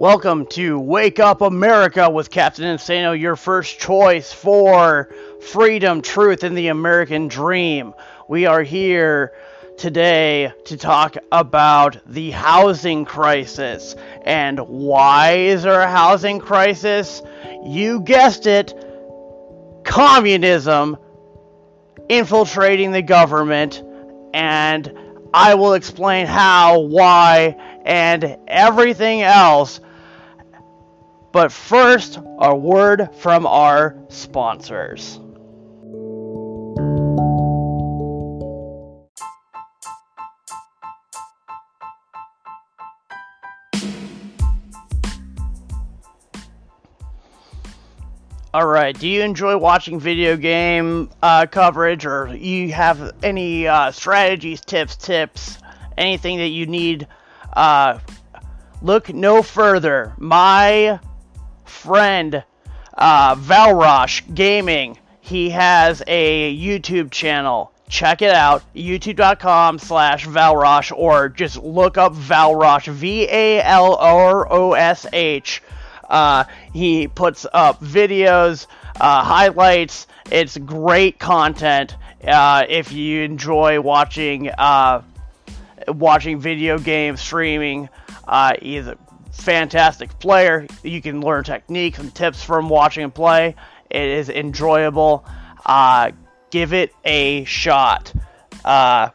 [0.00, 5.10] Welcome to Wake Up America with Captain Insano, your first choice for
[5.42, 7.92] freedom, truth, and the American dream.
[8.26, 9.34] We are here
[9.76, 13.94] today to talk about the housing crisis.
[14.24, 17.20] And why is there a housing crisis?
[17.66, 18.72] You guessed it
[19.84, 20.96] communism
[22.08, 23.82] infiltrating the government.
[24.32, 24.98] And
[25.34, 29.78] I will explain how, why, and everything else
[31.32, 35.20] but first, a word from our sponsors.
[48.52, 54.60] Alright, do you enjoy watching video game uh, coverage or you have any uh, strategies,
[54.60, 55.58] tips, tips,
[55.96, 57.06] anything that you need?
[57.52, 58.00] Uh,
[58.82, 60.14] look no further.
[60.18, 60.98] My
[61.64, 62.44] friend
[62.96, 64.98] uh, Valrosh Gaming.
[65.20, 67.72] He has a YouTube channel.
[67.88, 74.50] Check it out, youtube.com slash Valrosh, or just look up Valrosh, V A L R
[74.52, 75.60] O S H.
[76.08, 78.66] Uh, he puts up videos,
[79.00, 80.06] uh, highlights.
[80.30, 81.96] It's great content.
[82.24, 85.02] Uh, if you enjoy watching uh,
[85.88, 87.88] watching video games, streaming,
[88.26, 88.96] uh, he's a
[89.32, 90.66] fantastic player.
[90.82, 93.54] You can learn techniques and tips from watching him play.
[93.90, 95.24] It is enjoyable.
[95.64, 96.12] Uh,
[96.50, 98.12] give it a shot.
[98.64, 99.10] Uh,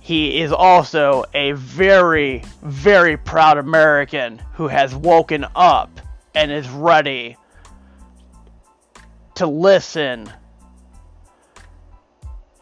[0.00, 6.00] he is also a very, very proud American who has woken up
[6.34, 7.36] and is ready
[9.36, 10.30] to listen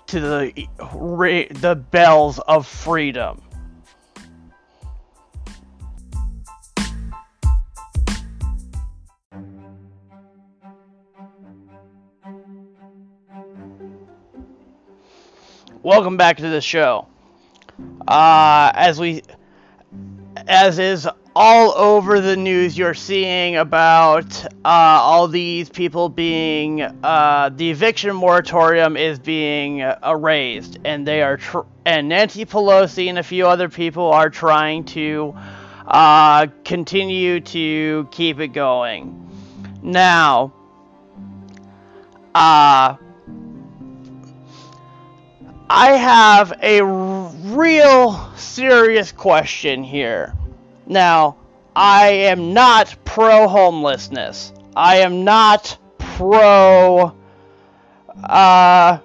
[0.07, 0.69] to the
[1.51, 3.41] the bells of freedom.
[15.89, 17.07] Welcome back to the show.
[18.07, 19.23] Uh, as we,
[20.47, 27.51] as is all over the news, you're seeing about uh, all these people being, uh,
[27.57, 33.23] the eviction moratorium is being erased, and they are, tr- and Nancy Pelosi and a
[33.23, 35.35] few other people are trying to
[35.87, 39.27] uh, continue to keep it going.
[39.83, 40.53] Now,
[42.35, 42.97] uh,
[45.71, 50.35] I have a real serious question here.
[50.87, 51.37] Now,
[51.77, 54.53] I am not pro homelessness.
[54.75, 57.13] I am not pro
[58.25, 58.99] uh,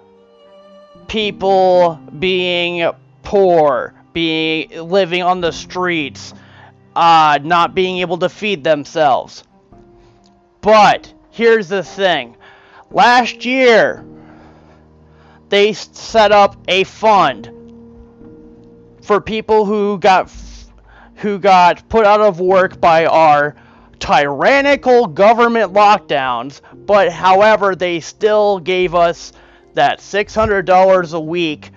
[1.08, 2.90] people being
[3.24, 6.34] poor, being living on the streets,
[6.96, 9.44] uh, not being able to feed themselves.
[10.62, 12.38] But here's the thing.
[12.90, 14.06] Last year,
[15.54, 17.48] they set up a fund
[19.04, 20.34] for people who got
[21.18, 23.56] who got put out of work by our
[24.00, 29.32] tyrannical government lockdowns, but however they still gave us
[29.76, 31.70] that $600 a week.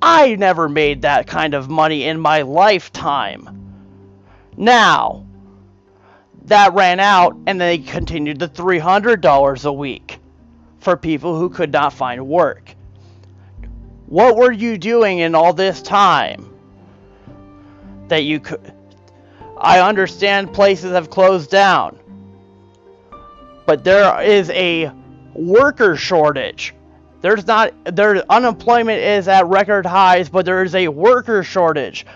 [0.00, 3.74] I never made that kind of money in my lifetime.
[4.56, 5.26] Now,
[6.46, 10.18] that ran out and they continued the $300 a week
[10.78, 12.74] for people who could not find work.
[14.08, 16.48] What were you doing in all this time?
[18.08, 18.72] That you could.
[19.58, 21.98] I understand places have closed down.
[23.66, 24.90] But there is a
[25.34, 26.74] worker shortage.
[27.20, 27.74] There's not.
[27.84, 32.06] Their unemployment is at record highs, but there is a worker shortage.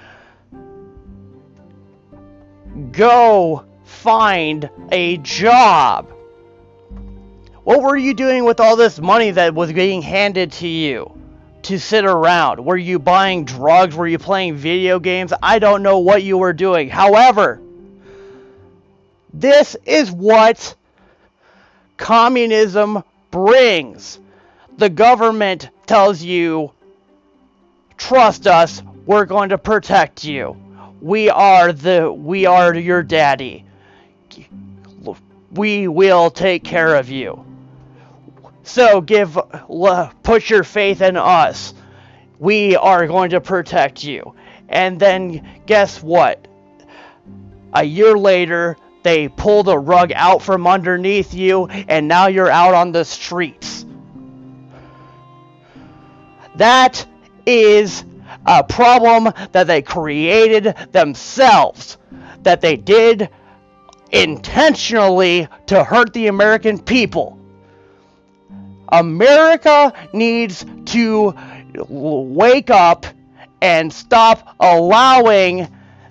[2.93, 6.11] Go find a job.
[7.65, 11.22] What were you doing with all this money that was being handed to you?
[11.65, 12.65] To sit around?
[12.65, 13.95] Were you buying drugs?
[13.95, 15.33] Were you playing video games?
[15.43, 16.89] I don't know what you were doing.
[16.89, 17.61] However,
[19.33, 20.75] this is what
[21.97, 24.19] communism brings.
[24.77, 26.73] The government tells you,
[27.97, 30.57] trust us, we're going to protect you.
[31.01, 33.65] We are the we are your daddy.
[35.51, 37.45] We will take care of you.
[38.63, 39.39] So give,
[40.23, 41.75] put your faith in us.
[42.39, 44.35] We are going to protect you.
[44.69, 46.47] And then guess what?
[47.73, 52.75] A year later, they pull the rug out from underneath you, and now you're out
[52.75, 53.85] on the streets.
[56.57, 57.05] That
[57.47, 58.05] is
[58.47, 61.99] a problem that they created themselves.
[62.43, 63.29] That they did
[64.11, 67.39] intentionally to hurt the American people.
[68.93, 71.35] America needs to
[71.89, 73.07] wake up
[73.61, 75.67] and stop allowing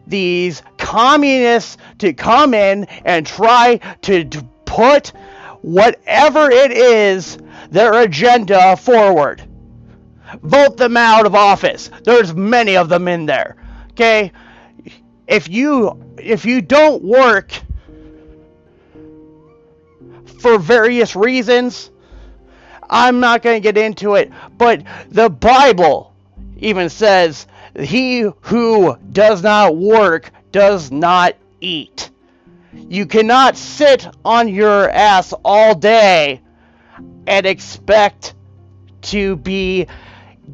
[0.08, 4.26] these communists to come in and try to
[4.66, 5.10] put
[5.62, 7.38] whatever it is
[7.70, 9.44] their agenda forward.
[10.42, 11.92] Vote them out of office.
[12.04, 13.58] There's many of them in there.
[13.92, 14.32] Okay?
[15.28, 17.54] If you if you don't work
[20.40, 21.92] for various reasons,
[22.92, 26.14] I'm not going to get into it, but the Bible
[26.58, 27.48] even says
[27.80, 32.10] he who does not work does not eat.
[32.74, 36.42] You cannot sit on your ass all day
[37.28, 38.34] and expect
[39.04, 39.88] to be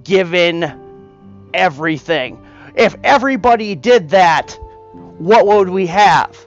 [0.03, 2.43] given everything.
[2.75, 4.57] If everybody did that,
[5.17, 6.46] what would we have?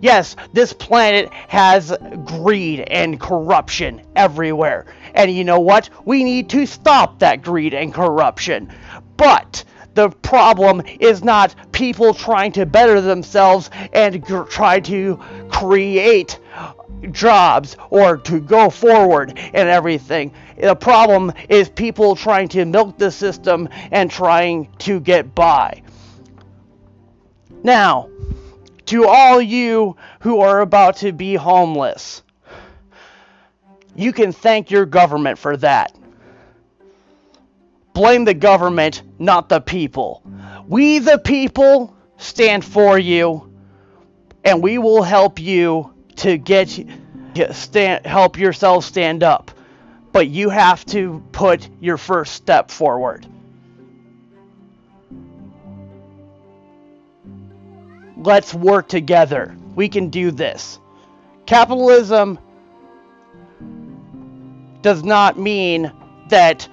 [0.00, 1.94] Yes, this planet has
[2.24, 4.86] greed and corruption everywhere.
[5.14, 5.90] And you know what?
[6.04, 8.72] We need to stop that greed and corruption.
[9.16, 9.64] But
[9.94, 15.18] the problem is not people trying to better themselves and gr- try to
[15.50, 16.38] create
[17.10, 20.32] jobs or to go forward and everything.
[20.58, 25.82] The problem is people trying to milk the system and trying to get by.
[27.62, 28.08] Now,
[28.90, 32.24] to all you who are about to be homeless,
[33.94, 35.96] you can thank your government for that.
[37.92, 40.24] Blame the government, not the people.
[40.66, 43.52] We, the people, stand for you,
[44.44, 46.68] and we will help you to get
[47.52, 49.52] stand, help yourself stand up.
[50.10, 53.24] But you have to put your first step forward.
[58.20, 59.56] Let's work together.
[59.74, 60.78] We can do this.
[61.46, 62.38] Capitalism
[64.82, 65.90] does not mean
[66.28, 66.68] that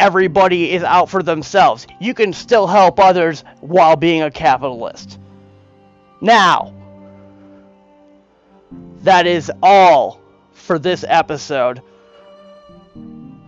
[0.00, 1.86] everybody is out for themselves.
[2.00, 5.18] You can still help others while being a capitalist.
[6.20, 6.74] Now,
[9.02, 10.20] that is all
[10.52, 11.82] for this episode.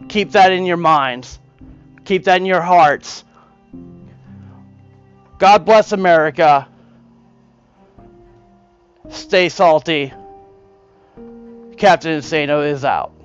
[0.09, 1.39] Keep that in your minds.
[2.05, 3.25] Keep that in your hearts.
[5.39, 6.69] God bless America.
[9.11, 10.13] Stay salty.
[11.77, 13.18] Captain Insano is out.